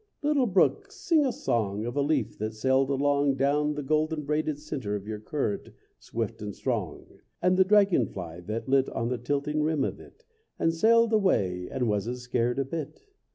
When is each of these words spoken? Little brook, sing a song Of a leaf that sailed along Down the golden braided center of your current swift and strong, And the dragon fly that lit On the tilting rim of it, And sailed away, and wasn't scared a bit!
Little 0.23 0.47
brook, 0.47 0.91
sing 0.91 1.27
a 1.27 1.31
song 1.31 1.85
Of 1.85 1.95
a 1.95 2.01
leaf 2.01 2.35
that 2.39 2.55
sailed 2.55 2.89
along 2.89 3.35
Down 3.35 3.75
the 3.75 3.83
golden 3.83 4.23
braided 4.23 4.57
center 4.57 4.95
of 4.95 5.05
your 5.07 5.19
current 5.19 5.69
swift 5.99 6.41
and 6.41 6.55
strong, 6.55 7.19
And 7.39 7.55
the 7.55 7.63
dragon 7.63 8.07
fly 8.07 8.39
that 8.39 8.67
lit 8.67 8.89
On 8.89 9.09
the 9.09 9.19
tilting 9.19 9.61
rim 9.61 9.83
of 9.83 9.99
it, 9.99 10.25
And 10.57 10.73
sailed 10.73 11.13
away, 11.13 11.69
and 11.69 11.87
wasn't 11.87 12.17
scared 12.17 12.57
a 12.57 12.65
bit! 12.65 13.05